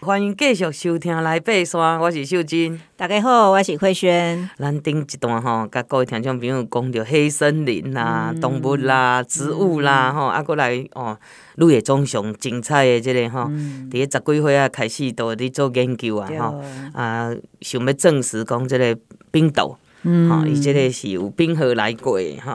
[0.00, 2.80] 欢迎继续收听来爬山，我是秀珍。
[2.96, 4.48] 大家好，我是慧萱。
[4.56, 11.18] 咱顶一段吼，甲各位听众朋友讲着黑森林啦、嗯、动物啦、植物啦，吼、嗯，啊，过来哦，
[11.56, 16.62] 愈会种上精彩的这个吼，伫、嗯、十几岁啊开始都伫做研究啊，吼，
[16.92, 18.96] 啊，想要证实讲即个
[19.32, 19.76] 冰岛。
[20.04, 22.52] 嗯，吼，伊即个是有冰河来过的吼，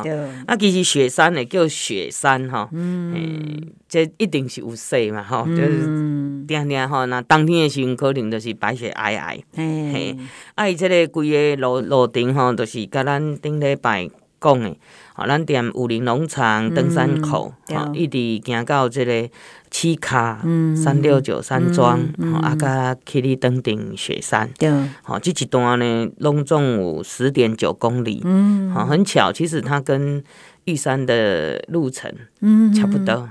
[0.47, 10.17] 啊，其实雪山诶叫雪山吼，嗯，这一定是有雪嘛吼，就是定定吼，那冬天诶时阵可能就是白雪皑皑，嘿，
[10.55, 14.09] 啊，伊即个规个路路程吼，就是甲咱顶礼拜
[14.39, 14.75] 讲的，
[15.15, 19.29] 吼，咱踮武林农场登山口，吼，一直行到即个。
[19.73, 20.39] 七卡
[20.75, 30.23] 三六九山庄，吼，啊，甲去里登顶雪山，对，好，这一段呢，拢总有十点九公里，嗯，好，很巧，其实它跟
[30.65, 33.27] 玉山的路程，嗯，差不多，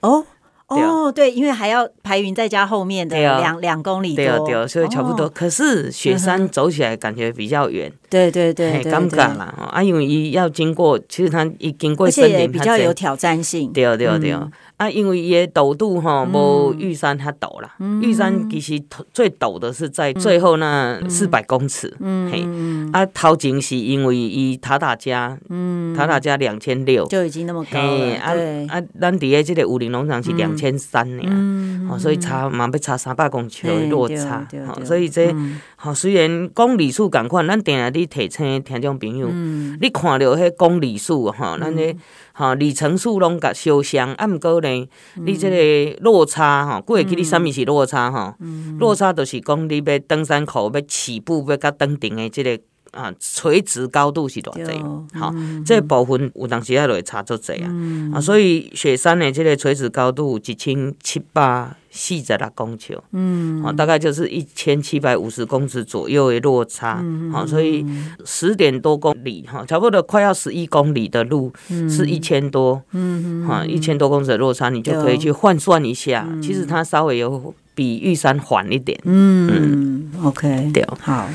[0.00, 0.24] 哦，
[0.66, 5.28] 哦，对，因为还要排云再加后面的两两公里，对对，所以差不多。
[5.28, 14.36] 可是雪山走起来感觉比较远，对对对，尴尬啦，啊，因为伊要经过，其实他一经过森林，比较有挑战性，对对对。
[14.76, 17.76] 啊，因为伊的陡度吼，无玉山较陡啦。
[17.78, 21.94] 嗯、玉山其实最陡的是在最后那四百公尺。
[22.00, 22.44] 嗯、嘿，
[22.92, 27.98] 啊，头前是因为伊塔塔加，嗯、塔塔加两千六就已经那么高了。
[27.98, 34.44] 对啊啊，咱伫个这个武林农场是两千三呢，哦，所以差嘛要差三百公尺落差。
[34.66, 35.32] 哦，所以这
[35.76, 41.96] 好、嗯、虽然公里数共款，咱定下你提醒听众朋友，嗯、你看到迄公里数吼，咱咧。
[42.36, 48.34] 吼，里程数拢甲相像，啊，毋过呢，你即个落差吼，过会记你啥物是落差吼？
[48.80, 52.58] 落差就是讲你要登山口要起步要甲登顶的即个
[52.94, 54.72] 啊垂直高度是偌济？
[55.18, 55.34] 吼，
[55.66, 57.70] 这部分有当时啊就会差足济啊，
[58.14, 61.76] 啊，所以雪山的这个垂直高度一千七百。
[61.96, 67.86] 四十六公尺，嗯，好，大概就是一千七百五十公尺左右的落差，好，所以
[68.24, 71.52] 十点多公里，哈，差不多快要十一公里的路，
[71.88, 81.30] 是一千多，嗯，哈，一千多公尺的落差，你就可以去换算一下，其实它稍微有比玉山缓一点，嗯，OK，对，好，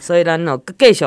[0.00, 1.04] 所以咱哦继续，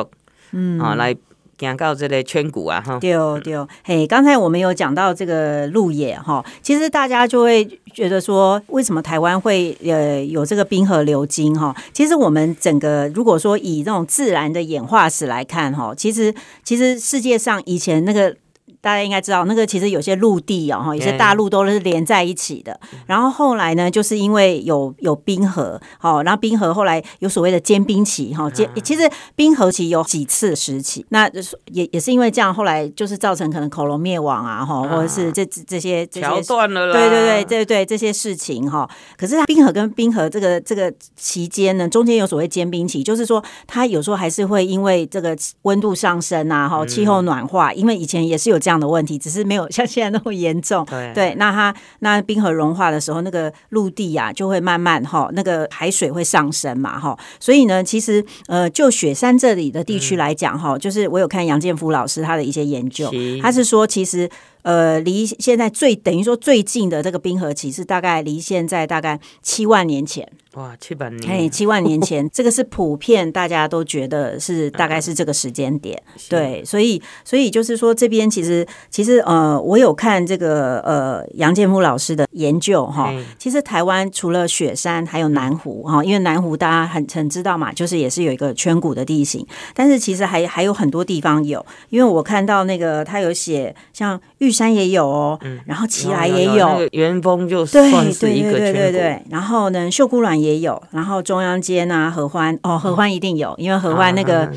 [0.51, 1.15] 嗯，啊来。
[1.55, 7.63] 讲到这个圈股啊，哈，对对，嘿，刚才我们有讲到这个路野哈，其实大家就会
[7.93, 11.73] 觉得说，为什么台湾会呃有这个冰河流经哈？
[11.93, 16.33] 其实我们整个如果说以这种自然的演化史来看哈，其实
[16.63, 18.35] 其实世界上以前那个。
[18.83, 22.77] 大家应该知道，那个其实有些陆地哦，哈，有些大陆都是连在一起的。
[23.05, 31.29] 然后后来呢，就是因为有有冰河，好，然后冰河后来有所谓的间冰期，哈，间其实冰河期有几次时期，那
[31.71, 38.85] 也也是因为这样，后来就是造成可能恐龙灭亡啊，哈，或者是这这些这些桥断了啦，对对对对对这些事情哈。
[39.15, 48.72] 可是它冰河跟冰河这个这个期间呢，中间有所谓间冰期，就是说它有时候还是会因为这个温度上升啊，哈，气候暖化，因为以前也是有这样。
[48.73, 63.39] 这样的问题只是没有 像现在那么严重，对，对，那它那冰河融化的时候，那个陆地呀、啊、就会慢慢哈，那个海水会上升嘛哈，所以呢，其实呃，就雪山这里的地区来讲哈，嗯、就是我有看杨建福老师他的一些研究，是。
[63.39, 64.27] 他是说其实。
[64.63, 70.27] 呃，离现在最等于说最近的这个冰河期是大概离现在大概七万年前。
[70.53, 71.31] 哇，七百年！
[71.31, 75.99] 哎，七万年前，这个是普遍大家都觉得是大概是这个时间点。
[76.29, 83.11] 对，所以所以就是说这边其实其实呃，我有看这个呃杨建夫老师的研究哈。
[83.39, 89.43] 其实台湾除了雪山，还有南湖哈，因为南湖大家很很知道嘛，就是也是有一个圈谷的地形。
[89.73, 94.53] 但是其实还还有很多地方有，因为我看到那个他有写像玉。
[94.53, 104.47] 山也有哦，然后奇莱也有，元丰就算是一个圈谷，对对对对，然后呢，秀姑峦也有，然后中央间啊，合欢哦，合欢一定有，因为合欢那个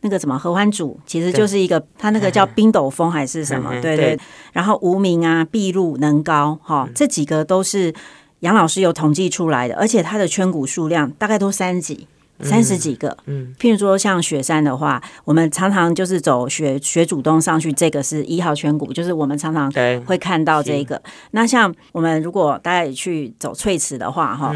[0.00, 4.18] 那个什么合欢主其实就是一个，它那个叫 冰斗峰还是什么，对对，
[4.52, 7.94] 然后无名啊，碧露能高哈，这几个都是
[8.40, 12.08] 杨老师有统计出来的，而且它的圈股数量大概都三级。
[12.40, 19.72] 三十几个，嗯，譬如说像雪山的话，我们常常就是走雪雪主动上去，这个是一号圈谷，就是我们常常
[20.04, 21.00] 会看到这个。
[21.30, 24.54] 那像我们如果大家也去走翠池的话，哈，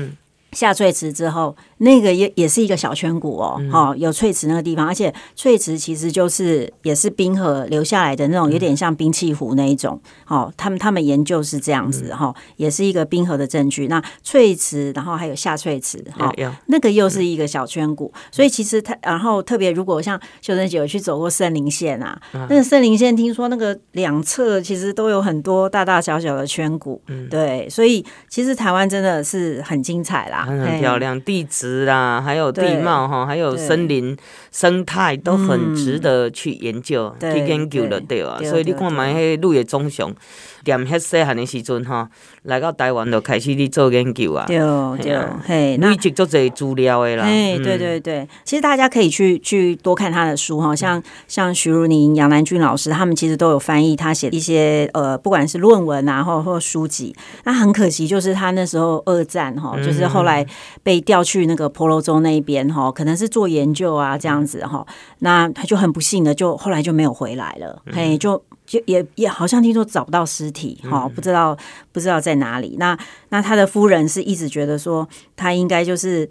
[0.52, 13.88] 下翠池之后，那个也也是一个小圈谷哦，哈、嗯，有翠池那个地方，而且翠池其实就是也是冰河留下来的那种，有点像冰器湖那一种，哦，他们他们研究是这样子哈，也是一个冰河的证据。
[13.88, 16.30] 那翠池，然后还有下翠池，哈，
[16.66, 27.00] 那个又是一个小圈谷，所以其实它，然后特别如果像秀珍姐有去走过圣林线啊，那个圣林线听说那个两侧其实都有很多大大小小的圈谷，
[27.30, 31.69] 对，所以其实台湾真的是很精彩啦，很漂亮，地质。
[31.84, 34.16] 啦，还有地貌哈，还有森林
[34.50, 38.38] 生态都很值得去研究、去研究的，对啊。
[38.44, 40.14] 所以你看嘛，迄鹿野棕熊。
[40.62, 42.06] 踮迄细汉的时阵哈，
[42.42, 44.44] 来到台湾就开始去做研究啊。
[44.46, 44.58] 对
[44.98, 47.24] 对，嘿，累积足侪资料的啦。
[47.24, 57.16] 哎，对对对，其实大家可以去去多看他的书哈，像像徐如宁、杨南俊老师，他们其实都有翻译他写一些呃，不管是论文啊，或或书籍。
[57.44, 60.46] 那很可惜，就是他那时候二战哈，就是后来
[60.82, 64.86] 被调去那个婆罗洲那边哈，可能是做研究啊这样子哈。
[65.18, 68.42] 那他就很不幸的，就后来就没有回来了，嘿，就。
[68.66, 71.56] 就也也好像听说找不到尸体，哈、嗯，不知道
[71.90, 72.76] 不知道在哪里。
[72.78, 72.96] 那
[73.30, 76.30] 那他的夫人是一直觉得说他应该就是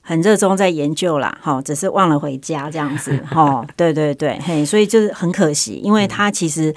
[0.00, 6.72] 很热衷在研究啦，哈，只是忘了回家这样子， 哈，对对对，嘿，所以就是很可惜，因为他其实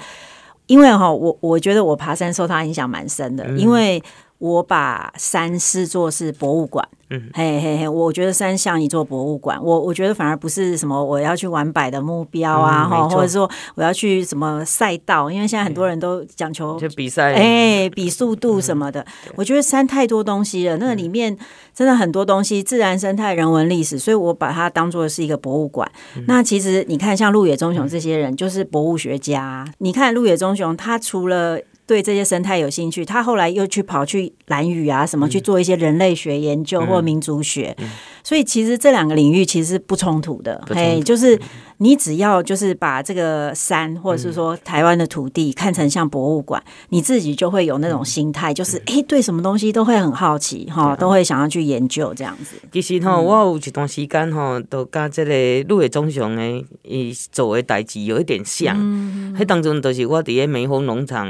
[0.66, 4.02] 因为哈，我我觉得我爬山受他影响蛮深的，因为
[4.38, 6.84] 我把山视作是博物馆。
[7.10, 19.00] 嗯，嘿嘿嘿，我觉得山像一座博物馆，我我觉得反而不是什么我要去玩百的目标啊，哈、嗯，或者说我要去什么赛道，因为现在很多人都讲求就比赛，哎，比速度什么的。
[19.26, 21.36] 嗯、我觉得山太多东西了，那个里面
[21.74, 25.90] 真的很多东西，自然生态、人文历史，所以我把它当做是一个博物馆。
[26.16, 29.64] 嗯、那其实你看，像鹿野忠雄这些人，就是博物学家。
[29.66, 37.90] 嗯、你看鹿野忠雄，他除了对这些生态有兴趣，他后来又去跑去蓝屿啊，什么去做一些人类学研究或民族学，嗯嗯、
[38.24, 40.60] 所以其实这两个领域其实是不冲突的。
[40.68, 41.38] 嘿，就是
[41.76, 52.56] 你只要就是把这个山或者是说台湾的土地看成像博物馆，嗯、你自己就会有那种心态，就是哎、对什么东西都会很好奇哈，都会想要去研究这样子。
[52.72, 58.74] 其实哈，我有一段时间哈，都跟这个鹿野忠雄的伊做的代志有一点像。
[58.78, 61.24] 嗯，迄当中都是我伫个美丰农场。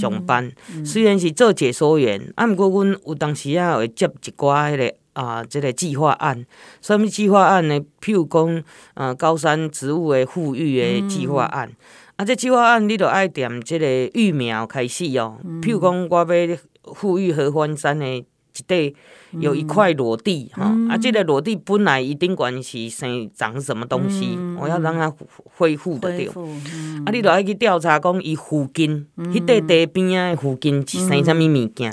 [0.00, 0.50] 上班
[0.84, 6.44] 虽然是做解说员，啊，毋过阮有当时啊会接一寡迄个啊，即个计划案。
[6.80, 7.80] 什么计划案呢？
[8.00, 8.64] 譬如讲，
[8.94, 11.68] 呃，高山植物的复育的计划案。
[11.68, 11.76] 嗯、
[12.16, 15.38] 啊，这计划案你着爱踮即个育苗开始哦。
[15.62, 16.58] 譬如讲，我要
[16.94, 18.24] 复育合欢山的一
[18.66, 19.00] 块。
[19.40, 25.10] 有一块裸地哈，嗯、啊，这个裸地本来一定关系生长什么东西，嗯、我要让它
[25.56, 26.30] 恢复的掉。
[26.36, 31.90] 嗯、啊，你就要去调查讲伊附近，迄块、嗯、地边啊附近是生什物物件，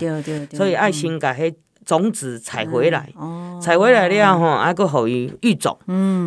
[0.51, 1.53] 所以爱先甲迄
[1.89, 3.11] 种子采回来，
[3.59, 5.75] 采、嗯、回来了吼，啊，佫互伊育种，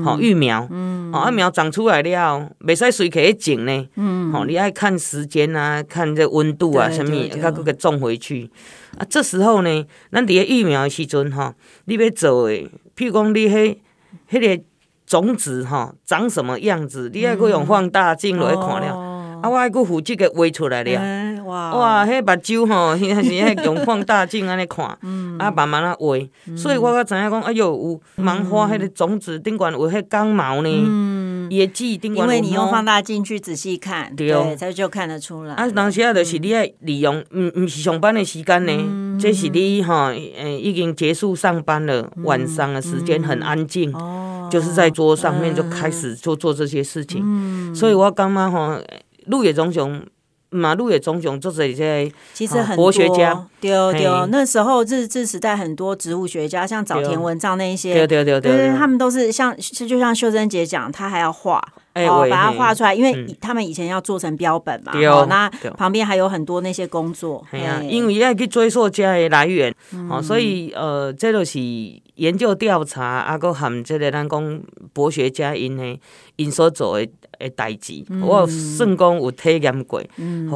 [0.04, 0.66] 吼育苗，
[1.12, 3.78] 哦，啊苗长出来了，袂使随去种呢，
[4.32, 8.50] 吼、嗯，你爱看时间啊，看这温度啊，什么，啊，搁搁种回去。
[8.98, 11.54] 啊，这时候呢，咱伫个育苗的时阵吼，
[11.84, 13.76] 你要做诶，譬如讲你迄
[14.32, 14.64] 迄个
[15.06, 19.11] 种子吼，长什么样子，你爱佫用放大镜落去看了，嗯、
[19.42, 26.16] 啊，我爱搁负责个画出来了，欸、哇，哇，迄目睭吼， 迄是爱用放大镜安尼看， 嗯、啊，慢慢啊画，
[26.46, 30.68] 嗯、所以我才知影讲，哎哟，有芒花迄个种子顶悬有迄刚毛呢。
[30.70, 31.32] 嗯。
[31.50, 35.54] 也记，因为你用放大镜去仔细看，对，对，才就看得出来。
[35.54, 47.20] 啊，当时啊，就是你爱利用，唔唔、嗯、是上班的时间呢，嗯、这是你哈，诶，已经结束上班了，嗯、晚上的时间很安静，嗯、就是在桌上面就开始做做这些事情。
[47.22, 48.80] 嗯、所以我感觉哈，
[49.26, 50.02] 鹿野忠雄。
[50.54, 61.56] 马路也种种做这些，其实很多博学家，对对，那时候日治时代很多植物学家，像早田文藏那一些，对对对对，他们都是像就像秀珍姐讲，他还要画，
[61.94, 67.42] 哦，把它画出来，因为他们以前要做成标本嘛，哦，那旁边还有很多那些工作，
[67.88, 69.74] 因为要去追溯家的来源，
[70.10, 71.58] 哦，所以呃，这都是
[72.16, 74.60] 研究调查，啊，搁含这个咱讲
[74.92, 75.98] 博学家因的
[76.36, 77.08] 因所做的。
[77.42, 80.00] 诶，代志，我算讲有体验过，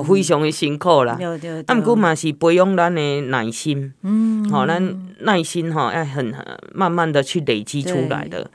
[0.06, 1.18] 非常的辛苦啦。
[1.66, 4.48] 啊，毋过嘛是培养咱的耐心，嗯。
[4.48, 6.32] 吼，咱耐心吼，要很
[6.72, 8.48] 慢慢的去累积出来的。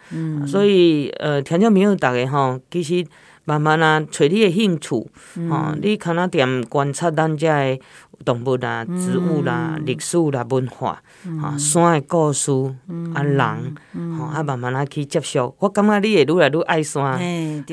[0.47, 3.05] 所以，呃，听众朋友大家吼，其实
[3.43, 4.95] 慢慢啊，找你的兴趣，
[5.49, 7.79] 吼，你可能点观察咱遮的
[8.21, 11.01] 动物啦、植物啦、历史啦、文化，
[11.41, 12.51] 哈，山的故事，
[13.13, 13.75] 啊，人，
[14.17, 15.53] 吼，啊，慢慢啊去接触。
[15.59, 17.63] 我感觉你会愈来愈爱山，嘿，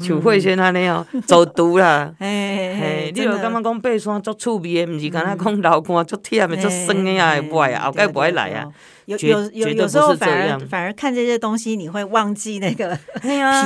[0.00, 5.10] 像慧轩安尼哦，走读啦， 嘿，你就感觉讲爬山足趣味的，毋是？
[5.10, 8.66] 干那讲流汗足忝的、足酸的啊，会啊，后盖不爱来啊。
[9.06, 12.98] 有有有有时候反而反而看这些东西，你会忘记那个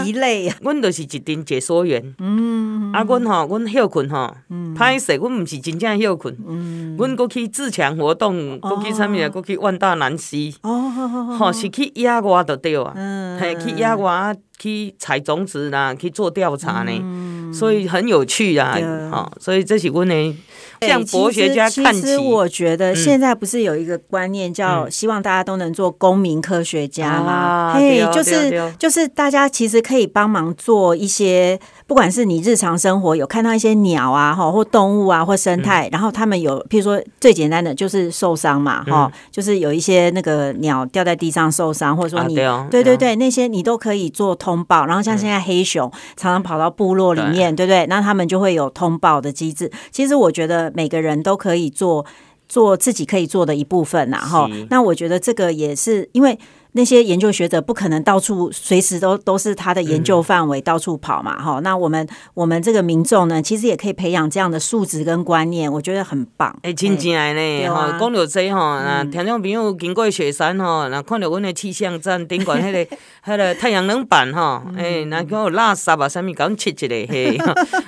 [0.02, 0.54] 疲累呀。
[0.62, 4.36] 阮就是一阵解说员，嗯，啊，阮吼，阮休困吼，
[4.76, 10.90] 歹势，阮毋是真正休困，嗯，阮过去自强活动，过去啥物啊，过去万大南溪，哦，
[11.38, 18.76] 吼，是去野外就对啊，嗯，嘿，去野外去采种子啦，去做调查呢，所以很有趣啊，
[19.12, 20.34] 吼，所以这是阮的。
[20.80, 22.02] 向博学家看齐。
[22.02, 27.74] 其实我觉得现在不是有一个观念叫希望大家都能做公民科学家吗？
[27.74, 31.58] 嘿，就是就是大家其实可以帮忙做一些，
[31.88, 42.34] 不管是你日常生活有看到一些鸟啊，哈，或动物啊，或生态，然后他们有，譬如说最简单的就是受伤嘛，哈，就是有一些那个鸟掉在地上受伤，或者说你，
[42.70, 44.86] 对对对，那些你都可以做通报。
[44.86, 47.86] 然后像现在黑熊常常跑到部落里面，对不对？
[47.86, 49.72] 那他们就会有通报的机制。
[49.90, 50.70] 其实我觉得。
[50.74, 52.06] 每个人都可以做
[52.48, 56.38] 做自己可以做的一部分，然后那我觉得这个也是因为。
[56.78, 61.62] 那些研究学者不可能到处随时都都是他的研究范围到处跑嘛，哈、嗯。
[61.64, 66.50] 那我们我们这个民众呢，其实也可以培养这样的素质跟观念，我觉得很棒。
[66.62, 77.36] 哎、欸，真正的呢，哈、啊，讲到这哈，那听众朋友经过雪山哈，那看到阮的气象站顶管迄个 迄个太阳能板哈，哎、欸，那叫有垃圾啊，啥物搞切一个嘿，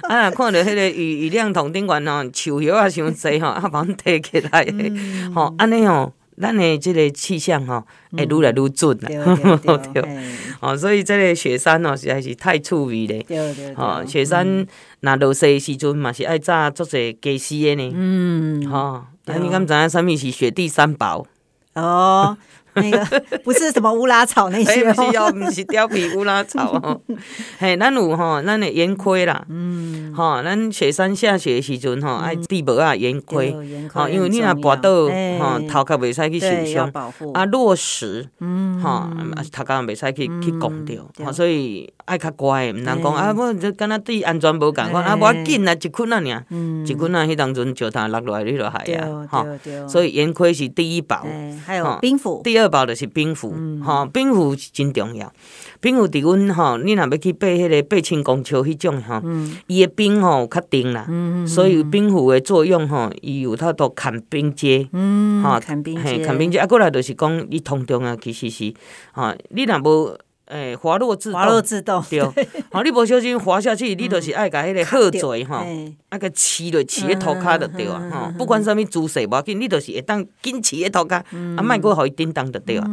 [0.09, 4.67] 啊， 看到迄个雨雨量筒顶管吼，树叶啊伤济哈，啊，把阮提起来，
[5.33, 6.13] 吼，安尼哦。
[6.41, 7.85] 咱的即个气象吼，
[8.17, 9.09] 会愈来愈准啦，
[9.93, 10.03] 对，
[10.61, 14.67] 哦，所以即个雪山哦，实在是太趣味咧，对对，哦，雪山
[15.01, 21.27] 若落雪的时阵嘛是爱炸足侪鸡丝的呢，嗯，吼，那你敢知影啥物是雪地三宝？
[21.75, 22.37] 哦。
[22.81, 27.01] 那个不是什么乌拉草那些，不是哦，不是貂皮乌拉草哦。
[27.59, 33.55] 嘿，咱有吼，咱的盐亏啦，嗯，吼，咱雪山下雪的时阵吼，爱地膜啊盐亏，
[33.93, 34.91] 吼，因为你若跋倒，
[35.39, 36.93] 吼，头壳袂使去受伤，
[37.35, 39.09] 啊，落石，嗯，吼，
[39.53, 46.45] 头壳袂使去去拱掉，所以爱较乖，毋能讲啊，我就敢若对安全无共款，啊，无要紧啊，一捆啊尔，
[46.87, 49.47] 一捆啊，迄当阵石头落落来你就害啊，吼，
[49.89, 51.27] 所以盐亏是第一宝，
[51.67, 53.53] 还有冰斧，第二宝就是冰壶，
[53.85, 55.31] 吼，冰壶是真重要。
[55.81, 59.23] 冰壶伫阮吼，你若要去爬迄个八千公尺迄种吼，
[59.67, 61.07] 伊的冰吼较硬啦，
[61.47, 64.89] 所以冰壶的作用吼，伊有它都砍冰阶，
[65.43, 66.59] 吼，砍冰阶，砍冰阶。
[66.59, 68.73] 啊，过来就是讲，伊通中啊，其实是，
[69.13, 70.17] 吼，你若无。
[70.51, 72.21] 诶，滑落自动，滑落自动，对。
[72.73, 75.65] 吼，你无小心滑下去，你就是爱甲迄个鹤嘴吼，
[76.09, 78.03] 爱个饲落饲咧涂骹就对啊。
[78.13, 81.15] 吼，不管啥物姿势，无要紧，你就是会当紧饲咧涂骹，
[81.57, 82.87] 啊，莫过互伊叮当就对啊。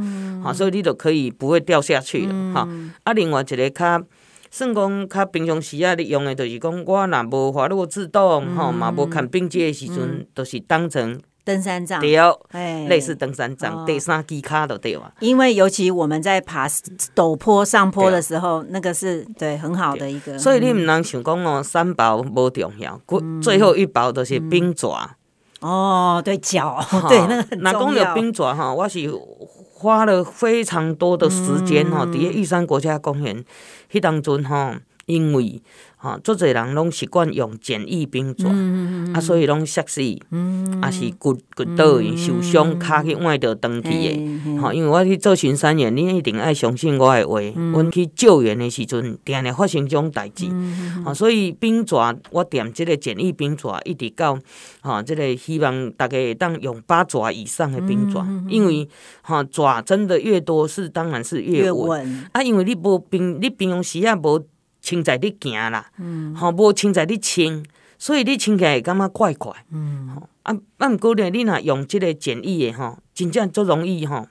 [0.44, 2.54] 吼，所以你就可以不会掉下去了。
[2.54, 2.68] 吼，
[3.04, 4.04] 啊，另外一个较
[4.52, 11.20] 算讲较平常时啊，你用的，就是讲我若无滑落自动，吼，嘛无看冰阶的时阵，都是当成。
[11.48, 15.10] 登山杖，对，类似登山杖，登山机卡都对嘛。
[15.22, 16.68] 因为尤其我们在爬
[17.16, 20.38] 陡坡上坡的时候，那个是对很好的一个。
[20.38, 23.00] 所以你唔能想讲哦，三宝无重要，
[23.42, 25.10] 最后一宝都是冰爪。
[25.62, 27.56] 哦，对脚， 对那个。
[27.63, 29.10] 那讲到冰爪哈，我是
[29.74, 33.42] 花了非常多的时间哈，伫个玉山国家公园，
[33.89, 35.62] 迄当中哈，因为。
[36.00, 38.48] 哈，足侪人拢习惯用简易冰爪，
[39.13, 40.00] 啊，所以拢摔死，
[40.80, 44.60] 啊是骨骨倒去受伤，骹去崴着断去的。
[44.62, 47.42] 吼，因为我去做巡山员，你一定爱相信我的话。
[47.42, 50.46] 阮去救援的时阵，定定发生种代志。
[51.04, 54.38] 吼，所以冰爪我踮即个简易冰爪，一直到
[54.82, 58.88] 吼，这个希望大家会当用八爪以上的冰爪，因为
[59.24, 62.24] 吼爪真的越多，是当然是越稳。
[62.34, 64.46] 啊，因为你无冰，你平常时啊无。
[64.82, 65.90] 穿在你行啦，
[66.36, 67.64] 吼无穿在你穿，
[67.98, 69.52] 所以你穿起来会感觉怪怪。
[69.52, 74.28] 吼啊啊，毋过呢，你若用即个简易的吼，真正足容易吼，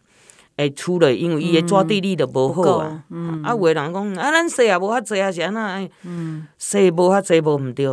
[0.56, 3.04] 会出来，因为伊的抓地力就无好啊。
[3.42, 6.46] 啊，有个人讲啊，咱洗也无遐济啊，是安怎？
[6.56, 7.86] 洗无遐济无毋对，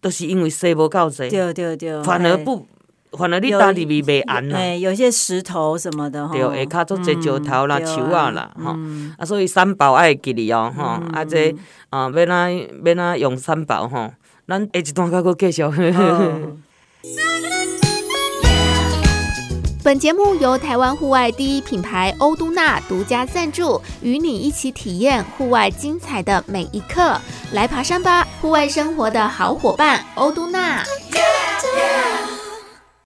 [0.00, 1.28] 都是因为洗无够济。
[1.28, 2.66] 对对对，反而不。
[3.18, 6.40] 反正你打入去袂安啦，哎，有些石头什么的，对，
[6.70, 8.76] 下骹做只石头啦、树啊啦，吼，
[9.18, 11.54] 啊，所以三宝爱记哩哦，吼，啊，这
[11.90, 14.12] 啊，要哪要哪用三宝吼，
[14.46, 15.62] 咱下一段再搁继续。
[19.82, 27.18] 本节目由台湾户外第一品牌欧都娜独家赞助，与你一起体验户外精彩的每一刻，
[27.52, 30.84] 来爬山吧，户外生活的好伙伴，欧都纳。